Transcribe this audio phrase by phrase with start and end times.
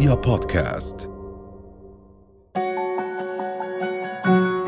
[0.00, 1.10] رؤيا بودكاست.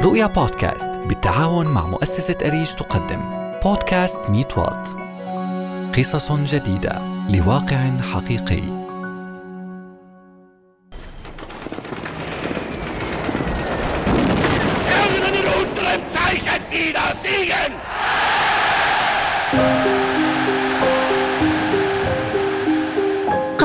[0.02, 3.50] رؤيا بودكاست بالتعاون مع مؤسسة أريج تقدم.
[3.64, 4.88] بودكاست ميت وات.
[5.98, 8.62] قصص جديدة لواقع حقيقي.
[17.22, 17.72] siegen!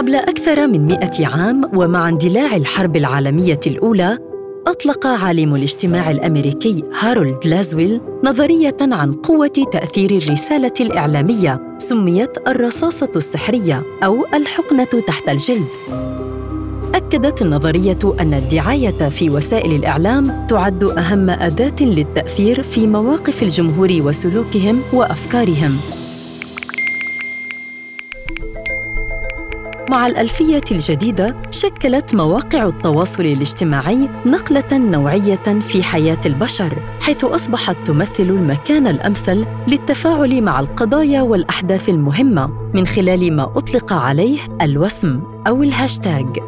[0.07, 4.17] قبل أكثر من مئة عام ومع اندلاع الحرب العالمية الأولى
[4.67, 13.83] أطلق عالم الاجتماع الأمريكي هارولد لازويل نظرية عن قوة تأثير الرسالة الإعلامية سميت الرصاصة السحرية
[14.03, 15.67] أو الحقنة تحت الجلد.
[16.95, 24.81] أكدت النظرية أن الدعاية في وسائل الإعلام تعد أهم أداة للتأثير في مواقف الجمهور وسلوكهم
[24.93, 25.77] وأفكارهم.
[29.89, 38.23] مع الألفية الجديدة شكلت مواقع التواصل الاجتماعي نقلة نوعية في حياة البشر، حيث أصبحت تمثل
[38.23, 46.39] المكان الأمثل للتفاعل مع القضايا والأحداث المهمة من خلال ما أطلق عليه الوسم أو الهاشتاج،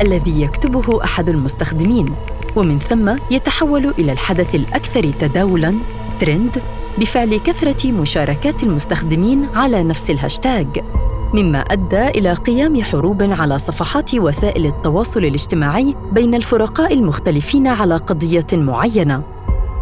[0.00, 2.14] الذي يكتبه أحد المستخدمين،
[2.56, 5.74] ومن ثم يتحول إلى الحدث الأكثر تداولاً
[6.20, 6.62] ترند
[6.98, 10.91] بفعل كثرة مشاركات المستخدمين على نفس الهاشتاج.
[11.34, 18.46] مما أدى إلى قيام حروب على صفحات وسائل التواصل الاجتماعي بين الفرقاء المختلفين على قضية
[18.52, 19.22] معينة.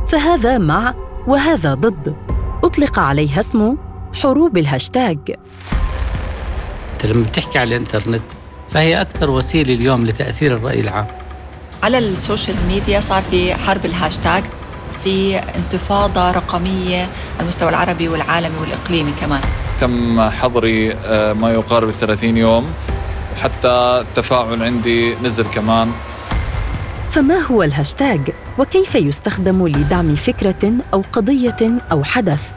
[0.06, 0.94] فهذا مع
[1.26, 2.16] وهذا ضد.
[2.64, 3.76] أطلق عليها اسم
[4.22, 5.18] حروب الهاشتاج.
[6.92, 8.22] إنت لما بتحكي على الإنترنت
[8.68, 11.06] فهي أكثر وسيلة اليوم لتأثير الرأي العام.
[11.82, 14.44] على ال social media صار في حرب الهاشتاج
[15.04, 19.40] في انتفاضة رقمية على المستوى العربي والعالمي والإقليمي كمان.
[19.80, 22.66] تم حظري آه، ما يقارب ال 30 يوم.
[23.36, 23.68] وحتى
[24.00, 25.92] التفاعل عندي نزل كمان.
[27.10, 28.20] فما هو الهاشتاج؟
[28.58, 32.52] وكيف يستخدم لدعم فكرة أو قضية أو حدث؟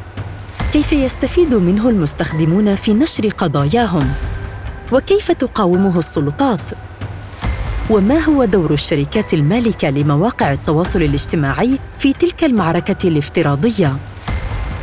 [0.73, 4.13] كيف يستفيد منه المستخدمون في نشر قضاياهم؟
[4.91, 6.71] وكيف تقاومه السلطات؟
[7.89, 13.95] وما هو دور الشركات المالكة لمواقع التواصل الاجتماعي في تلك المعركة الافتراضية؟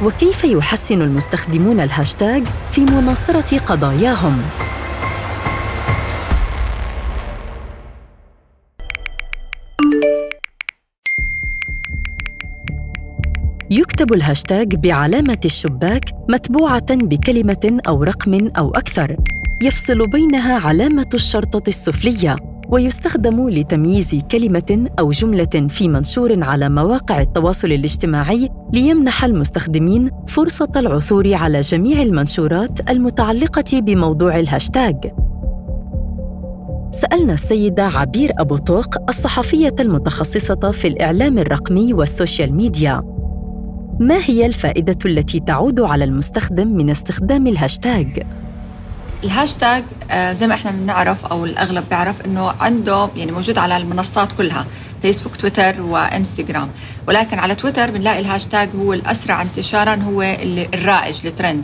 [0.05, 4.43] وكيف يحسن المستخدمون الهاشتاج في مناصرة قضاياهم؟
[13.71, 19.17] يكتب الهاشتاج بعلامة الشباك متبوعة بكلمة أو رقم أو أكثر،
[19.63, 22.37] يفصل بينها علامة الشرطة السفلية،
[22.71, 31.35] ويستخدم لتمييز كلمة أو جملة في منشور على مواقع التواصل الاجتماعي ليمنح المستخدمين فرصة العثور
[31.35, 35.13] على جميع المنشورات المتعلقة بموضوع الهاشتاج.
[36.91, 43.03] سألنا السيدة عبير أبو طوق الصحفية المتخصصة في الإعلام الرقمي وال social media
[44.01, 48.23] ما هي الفائدة التي تعود على المستخدم من استخدام الهاشتاج؟
[49.25, 54.33] الهاشتاج آه، زي ما إحنا بنعرف أو الأغلب بيعرف إنه عنده يعني موجود على المنصات
[54.33, 54.67] كلها
[55.03, 56.71] فيسبوك تويتر وانستغرام
[57.09, 60.23] ولكن على تويتر بنلاقي الهاشتاج هو الأسرع انتشارا هو
[60.75, 61.63] الرائج الترند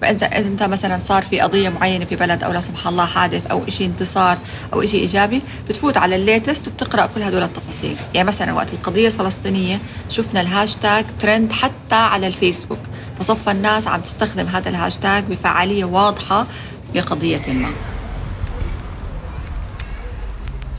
[0.00, 3.46] فإذا إذا أنت مثلا صار في قضية معينة في بلد أو لا سمح الله حادث
[3.46, 4.38] أو شيء انتصار
[4.72, 7.96] أو شيء إيجابي بتفوت على ال latest وبتقرأ كل هدول التفاصيل.
[8.14, 12.78] يعني مثلا وقت القضية الفلسطينية شفنا الهاشتاج ترند حتى على الفيسبوك.
[13.18, 16.46] فصفى الناس عم تستخدم هذا الهاشتاج بفعالية واضحة
[16.92, 17.68] في قضية ما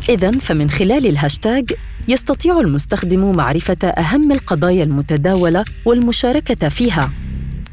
[0.10, 1.72] إذا فمن خلال الهاشتاج
[2.08, 7.10] يستطيع المستخدم معرفة أهم القضايا المتداولة والمشاركة فيها.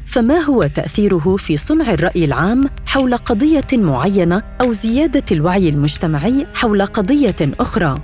[0.05, 6.85] فما هو تأثيره في صنع الرأي العام حول قضية معينة أو زيادة الوعي المجتمعي حول
[6.85, 8.01] قضية أخرى؟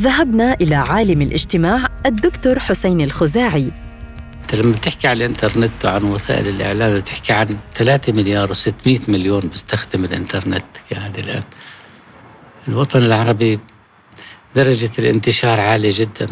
[0.00, 3.72] ذهبنا إلى عالم الاجتماع الدكتور حسين الخزاعي
[4.56, 10.64] لما بتحكي على الإنترنت وعن وسائل الاعلام بتحكي عن 3 مليار و600 مليون بيستخدم الإنترنت
[10.90, 11.42] يعني الآن.
[12.68, 13.60] الوطن العربي
[14.54, 16.28] درجة الانتشار عالية جدا.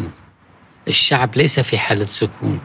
[0.87, 2.59] الشعب ليس في حالة سكون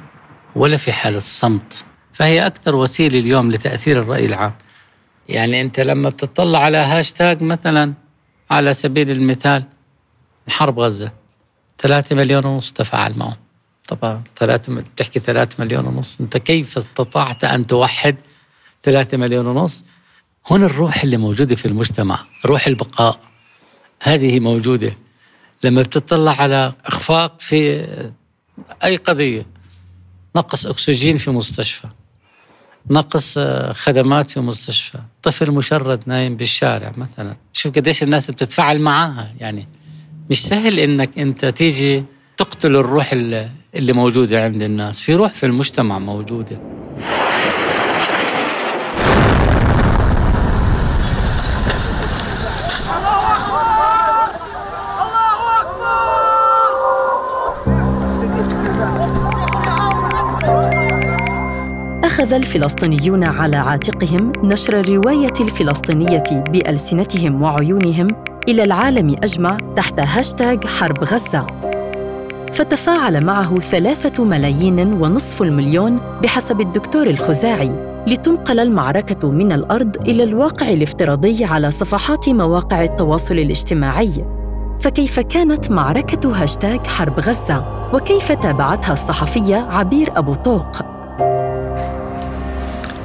[0.57, 4.55] ولا في حالة صمت فهي أكثر وسيلة اليوم لتأثير الرأي العام.
[5.29, 7.95] يعني أنت لما بتطلع على هاشتاج مثلا
[8.51, 9.65] على سبيل المثال
[10.49, 11.13] حرب غزة
[11.79, 13.50] ثلاثة مليون ونص تفاعل معهم.
[13.91, 14.23] طبعا.
[14.37, 16.21] ثلاثة بتحكي ثلاثة مليون ونص.
[16.21, 18.17] أنت كيف استطعت أن توحد
[18.83, 19.85] ثلاثة مليون ونص؟
[20.51, 23.21] هنا الروح اللي موجودة في المجتمع روح البقاء.
[24.03, 24.97] هذه موجودة.
[25.65, 27.87] لما بتطلع على إخفاق في
[28.85, 29.47] أي قضية
[30.37, 31.89] نقص أكسجين في مستشفى
[32.91, 37.37] نقص آه، خدمات في مستشفى طفل مشرد نايم بالشارع مثلا.
[37.53, 39.35] شوف قديش الناس بتتفاعل معاها.
[39.41, 39.69] يعني
[40.31, 42.05] مش سهل إنك أنت تيجي
[42.37, 43.13] تقتل الروح
[43.75, 45.01] اللي موجودة عند الناس.
[45.01, 46.61] في روح في المجتمع موجودة.
[62.05, 68.09] أخذ الفلسطينيون على عاتقهم نشر الرواية الفلسطينية بألسنتهم وعيونهم
[68.49, 71.60] إلى العالم أجمع تحت هاشتاغ حرب غزة.
[72.53, 80.71] فتفاعل معه ثلاثة ملايين ونصف المليون بحسب الدكتور الخزاعي لتنقل المعركة من الأرض إلى الواقع
[80.71, 84.25] الافتراضي على صفحات مواقع التواصل الاجتماعي
[84.81, 91.00] فكيف كانت معركة هاشتاغ حرب غزة؟ وكيف تابعتها الصحفية عبير أبو طوق؟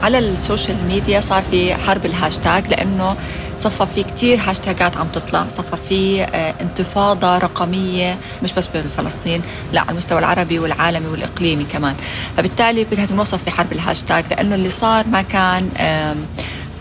[0.05, 3.15] على ال social media صار في حرب الهاشتاج لأنه
[3.57, 5.47] صفى في كتير هاشتاجات عم تطلع.
[5.47, 9.41] صفى في آه، انتفاضة رقمية مش بس بفلسطين
[9.73, 11.95] لا على المستوى العربي والعالمي والإقليمي كمان.
[12.37, 15.69] فبالتالي بدها تنوصف في حرب الهاشتاج لأنه اللي صار ما كان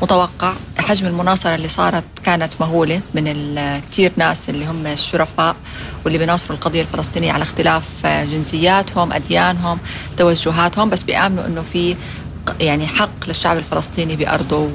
[0.03, 0.53] متوقع.
[0.79, 3.57] حجم المناصرة اللي صارت كانت مهولة من
[3.91, 5.57] كثير ناس اللي هم الشرفاء
[6.05, 9.79] واللي بيناصروا القضية الفلسطينية على اختلاف آه، جنسياتهم أديانهم
[10.17, 10.91] توجهاتهم.
[10.91, 11.97] بس بيآمنوا أنه في
[12.61, 14.71] يعني حق للشعب الفلسطيني بأرضه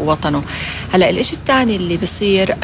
[0.00, 0.42] ووطنه.
[0.92, 2.56] هلا الإشي الثاني اللي بصير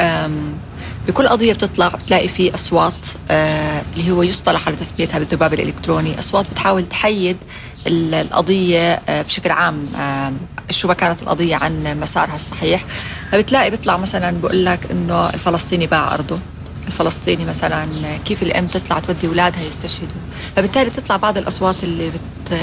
[1.07, 6.19] بكل قضية بتطلع بتلاقي في أصوات آه، اللي هو يصطلح على تسميتها بالذباب الإلكتروني.
[6.19, 7.37] أصوات بتحاول تحيد
[7.87, 9.87] القضية آه، بشكل عام
[10.69, 12.85] شو ما كانت القضية عن مسارها الصحيح.
[13.31, 16.39] فبتلاقي بيطلع مثلا بقول لك إنه الفلسطيني باع أرضه.
[16.87, 17.87] الفلسطيني مثلا
[18.25, 20.21] كيف الأم تطلع تودي أولادها يستشهدوا؟
[20.55, 22.59] فبالتالي بتطلع بعض الأصوات اللي بت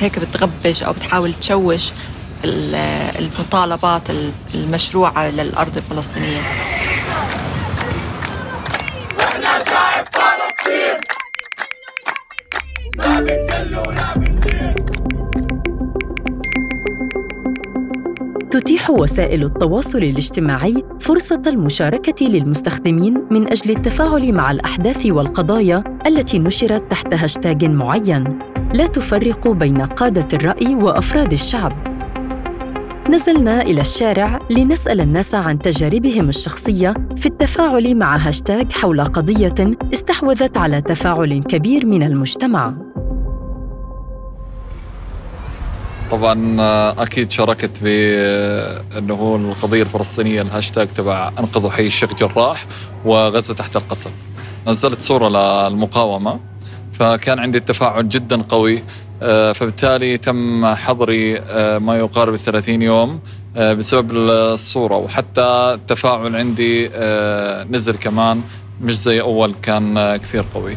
[0.00, 1.90] هيك بتغبش أو بتحاول تشوش
[2.44, 4.02] المطالبات
[4.54, 6.40] المشروعة للأرض الفلسطينية.
[9.20, 10.96] إحنا شعب فلسطين.
[12.96, 13.74] ما بنكل
[18.58, 26.90] تتيح وسائل التواصل الاجتماعي فرصة المشاركة للمستخدمين من أجل التفاعل مع الأحداث والقضايا التي نشرت
[26.90, 28.38] تحت هاشتاج معين،
[28.74, 31.72] لا تفرق بين قادة الرأي وأفراد الشعب.
[33.10, 40.56] نزلنا إلى الشارع لنسأل الناس عن تجاربهم الشخصية في التفاعل مع هاشتاج حول قضية استحوذت
[40.56, 42.74] على تفاعل كبير من المجتمع.
[46.10, 52.66] طبعا آه، أكيد شاركت بانه هو القضية الفلسطينية الهاشتاج تبع انقذوا حي الشيخ جراح
[53.04, 54.12] وغزة تحت القصف
[54.66, 56.40] نزلت صورة للمقاومة
[56.92, 58.82] فكان عندي تفاعل جدا قوي
[59.22, 63.20] آه، فبالتالي تم حظري آه، ما يقارب 30 يوم
[63.56, 64.96] بسبب الصورة.
[64.96, 65.40] وحتى
[65.74, 66.88] التفاعل عندي
[67.70, 68.42] نزل كمان
[68.80, 70.76] مش زي أول كان كثير قوي.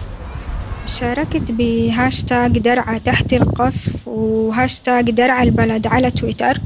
[0.85, 6.57] شاركت بهاشتاج درعا تحت القصف وهاشتاج درعا البلد على تويتر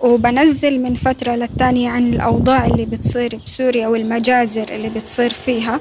[0.00, 5.80] وبنزل من فترة للتانية عن الأوضاع اللي بتصير بسوريا والمجازر اللي بتصير فيها.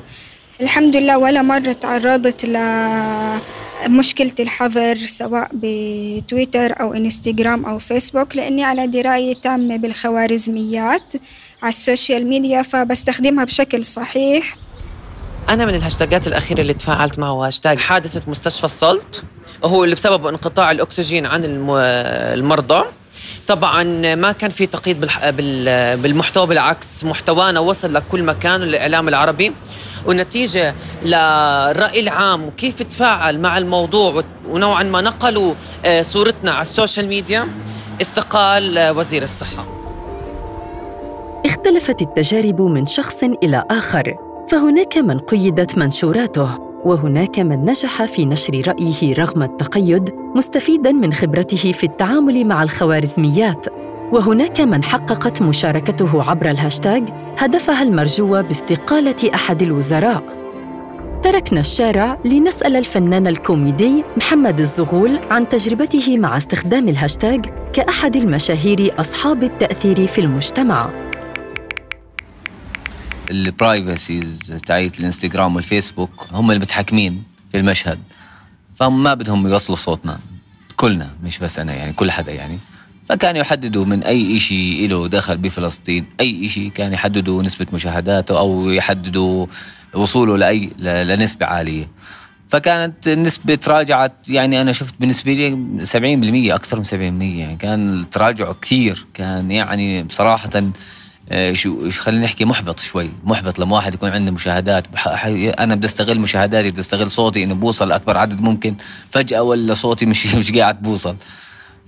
[0.62, 8.88] الحمد لله ولا مرة تعرضت لمشكلة الحظر سواء بتويتر أو إنستغرام أو فيسبوك لأني على
[8.88, 11.14] دراية تامة بالخوارزميات
[11.64, 14.56] على ال social media فبستخدمها بشكل صحيح.
[15.50, 19.24] أنا من الهاشتاجات الأخيرة اللي تفاعلت معه هاشتاج حادثة مستشفى السلط
[19.64, 22.84] وهو اللي بسبب انقطاع الأكسجين عن المرضى.
[23.48, 23.84] طبعا
[24.16, 25.00] ما كان في تقييد
[26.02, 29.54] بالمحتوى بالعكس محتوانا وصل لكل مكان الإعلام العربي.
[30.06, 35.54] ونتيجة للرأي العام وكيف تفاعل مع الموضوع ونوعا ما نقلوا
[35.86, 37.48] آه، صورتنا على السوشيال ميديا.
[38.02, 39.66] استقال آه، وزير الصحة.
[41.46, 44.27] اختلفت التجارب من شخص إلى آخر.
[44.48, 51.72] فهناك من قيدت منشوراته وهناك من نجح في نشر رأيه رغم التقيد مستفيدا من خبرته
[51.72, 53.66] في التعامل مع الخوارزميات.
[54.12, 57.04] وهناك من حققت مشاركته عبر الهاشتاج
[57.38, 60.24] هدفها المرجو باستقالة أحد الوزراء.
[61.24, 69.44] تركنا الشارع لنسأل الفنان الكوميدي محمد الزغول عن تجربته مع استخدام الهاشتاج كأحد المشاهير أصحاب
[69.44, 71.07] التأثير في المجتمع.
[73.32, 78.00] ال privacies تاعيت الانستغرام والفيسبوك هم المتحكمين في المشهد.
[78.76, 80.20] فهم ما بدهم يوصلوا صوتنا.
[80.76, 82.60] كلنا مش بس أنا يعني كل حدا يعني.
[83.10, 88.70] فكانوا يحددوا من أي شيء له دخل بفلسطين أي شيء كان يحددوا نسبة مشاهداته أو
[88.70, 89.46] يحددوا
[89.94, 91.88] وصوله لأي لنسبة عالية.
[92.50, 95.58] فكانت النسبة تراجعت يعني أنا شفت بالنسبة لي
[96.52, 99.06] 70% أكثر من 70% يعني كان التراجع كثير.
[99.14, 100.50] كان يعني بصراحة
[101.54, 103.10] شو خلينا نحكي محبط شوي.
[103.24, 104.84] محبط لما واحد يكون عنده مشاهدات.
[105.60, 108.76] أنا بدي أستغل مشاهداتي بدي أستغل صوتي إنه بوصل لاكبر عدد ممكن.
[109.10, 111.16] فجأة ولا صوتي مش مش قاعد بوصل.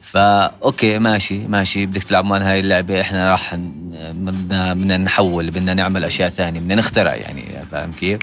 [0.02, 1.86] فا okay ماشي ماشي.
[1.86, 3.02] بدك تلعب man هاي اللعبة.
[3.02, 6.60] إحنا راح بدنا بدنا نحول بدنا نعمل أشياء ثانية.
[6.60, 8.20] بدنا نخترع يعني فاهم كيف؟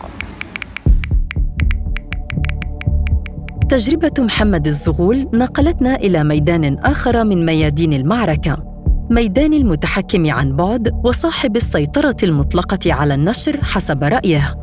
[3.69, 8.76] تجربة محمد الزغول نقلتنا إلى ميدان آخر من ميادين المعركة.
[9.11, 14.55] ميدان المتحكم عن بعد وصاحب السيطرة المطلقة على النشر حسب رأيه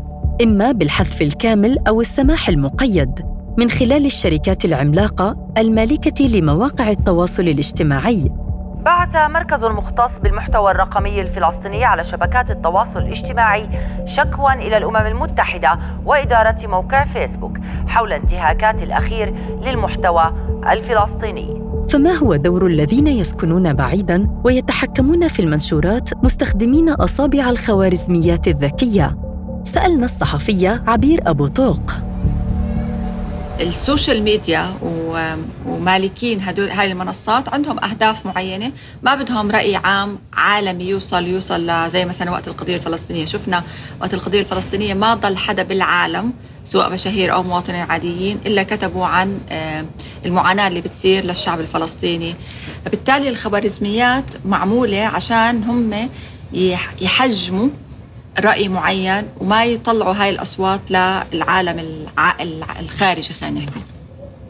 [0.43, 3.19] إما بالحذف الكامل أو السماح المقيد
[3.57, 8.31] من خلال الشركات العملاقة المالكة لمواقع التواصل الاجتماعي.
[8.85, 13.69] بعث مركز مختص بالمحتوى الرقمي الفلسطيني على شبكات التواصل الاجتماعي
[14.05, 17.57] شكوى إلى الأمم المتحدة وإدارة موقع فيسبوك
[17.87, 20.33] حول انتهاكات الأخير للمحتوى
[20.71, 21.62] الفلسطيني.
[21.89, 29.17] فما هو دور الذين يسكنون بعيدا ويتحكمون في المنشورات مستخدمين أصابع الخوارزميات الذكية؟
[29.63, 31.81] سألنا الصحفية عبير أبو طوق
[33.61, 34.73] ال social media
[35.65, 38.71] ومالكين هدول هاي المنصات عندهم أهداف معينة.
[39.03, 43.25] ما بدهم رأي عام عالمي يوصل يوصل زي مثلا وقت القضية الفلسطينية.
[43.25, 43.63] شفنا
[44.01, 46.33] وقت القضية الفلسطينية ما ضل حدا بالعالم
[46.65, 49.85] سواء مشاهير أو مواطنين عاديين إلا كتبوا عن آه،
[50.25, 52.35] المعاناة اللي بتصير للشعب الفلسطيني.
[52.85, 56.09] فبالتالي الخوارزميات معمولة عشان هم
[57.01, 57.69] يحجموا
[58.39, 62.05] رأي معين وما يطلعوا هاي الأصوات للعالم
[62.79, 63.92] الخارجي خلينا نحكي.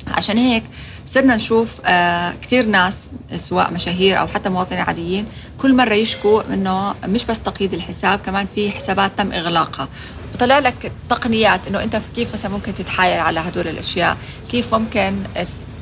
[0.08, 0.64] عشان هيك
[1.06, 5.26] صرنا نشوف آه كثير ناس سواء مشاهير أو حتى مواطنين عاديين
[5.58, 9.88] كل مرة يشكوا إنه مش بس تقييد الحساب كمان في حسابات تم إغلاقها.
[10.34, 14.18] وطلع لك تقنيات إنه أنت كيف مثلا ممكن تتحايل على هدول الأشياء؟
[14.52, 15.16] كيف ممكن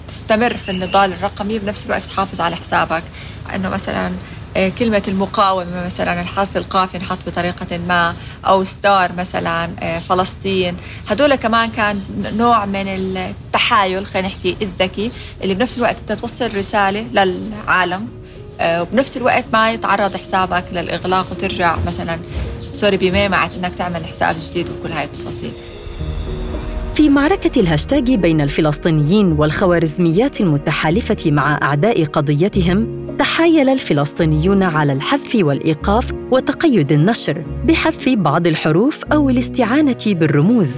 [0.07, 3.03] تستمر في النضال الرقمي بنفس الوقت تحافظ على حسابك؟
[3.55, 4.11] إنه مثلا
[4.55, 8.15] كلمة المقاومة مثلا الحرف القاف ينحط بطريقة ما
[8.45, 10.77] أو star مثلا آه، فلسطين.
[11.07, 12.01] هدول كمان كان
[12.37, 15.11] نوع من التحايل خلينا نحكي الذكي
[15.43, 18.07] اللي بنفس الوقت انت توصل رسالة للعالم
[18.59, 22.19] آه، وبنفس الوقت ما يتعرض حسابك للإغلاق وترجع مثلا
[22.73, 25.51] sorry بمعمعة إنك تعمل حساب جديد وكل هاي التفاصيل.
[26.93, 36.11] في معركة الهاشتاج بين الفلسطينيين والخوارزميات المتحالفة مع أعداء قضيتهم تحايل الفلسطينيون على الحذف والإيقاف
[36.31, 40.75] وتقيد النشر بحذف بعض الحروف أو الاستعانة بالرموز.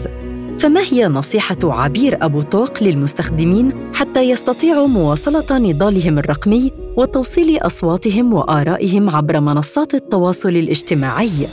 [0.59, 9.09] فما هي نصيحة عبير أبو طوق للمستخدمين حتى يستطيعوا مواصلة نضالهم الرقمي وتوصيل أصواتهم وآرائهم
[9.09, 11.47] عبر منصات التواصل الاجتماعي؟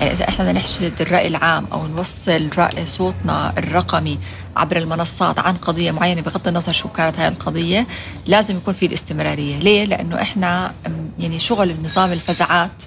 [0.00, 4.18] يعني إذا إحنا بدنا نحشد الرأي العام أو نوصل رأي صوتنا الرقمي
[4.56, 7.86] عبر المنصات عن قضية معينة بغض النظر شو كانت هاي القضية
[8.26, 9.58] لازم يكون في الاستمرارية.
[9.58, 10.72] ليه؟ لأنه إحنا
[11.18, 12.82] يعني شغل النظام الفزعات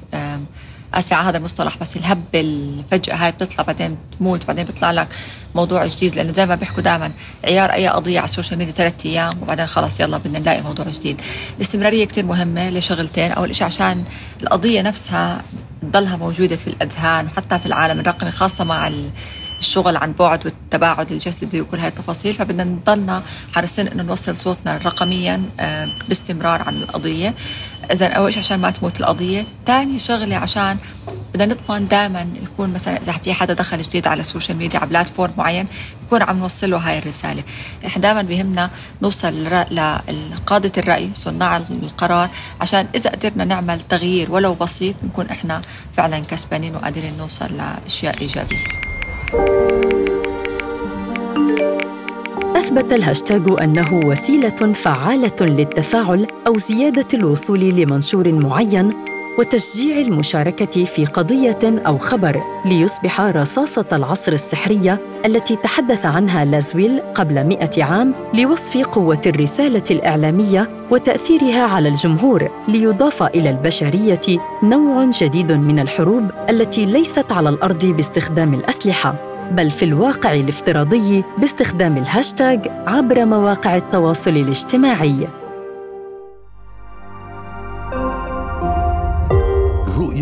[0.94, 5.08] اسفه على هذا المصطلح بس الهبة الفجأة هاي بتطلع بعدين بتموت بعدين بيطلع لك
[5.56, 7.12] موضوع جديد لأنه دائما بيحكوا دائما
[7.44, 10.86] عيار أي قضية على ال social media ثلاث أيام وبعدين خلص يلا بدنا نلاقي موضوع
[10.86, 11.22] جديد.
[11.58, 13.32] الاستمرارية كثير مهمة لشغلتين.
[13.32, 14.04] أول شيء عشان
[14.44, 15.42] القضية نفسها
[15.92, 18.88] تضلها موجودة في الأذهان وحتى في العالم الرقمي خاصه مع
[19.64, 23.24] الشغل عن بعد والتباعد الجسدي وكل هاي التفاصيل فبدنا نضلنا
[23.56, 27.36] حريصين إنه نوصل صوتنا رقميا آه، باستمرار عن القضية.
[27.92, 30.78] اذا أول شيء عشان ما تموت القضية ثاني شغلة عشان
[31.34, 34.90] بدنا نضمن دائما يكون مثلا إذا في حدا دخل جديد على ال social media على
[34.90, 35.68] platform معين
[36.06, 37.44] يكون عم نوصل له هاي الرسالة.
[37.86, 38.70] إحنا دائما بهمنا
[39.02, 39.44] نوصل
[40.32, 42.30] لقادة الرأي صناع القرار
[42.62, 45.62] عشان إذا قدرنا نعمل تغيير ولو بسيط نكون إحنا
[45.98, 48.93] فعلا كسبانين وقادرين نوصل لأشياء إيجابية.
[52.56, 58.94] أثبت الهاشتاج أنه وسيلة فعالة للتفاعل أو زيادة الوصول لمنشور معين
[59.40, 67.44] وتشجيع المشاركة في قضية أو خبر ليصبح رصاصة العصر السحرية التي تحدث عنها لازويل قبل
[67.44, 75.80] مئة عام لوصف قوة الرسالة الإعلامية وتأثيرها على الجمهور ليضاف إلى البشرية نوع جديد من
[75.80, 79.16] الحروب التي ليست على الأرض باستخدام الأسلحة
[79.52, 85.28] بل في الواقع الافتراضي باستخدام الهاشتاج عبر مواقع التواصل الاجتماعي.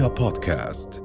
[0.02, 1.04] رؤيا بودكاست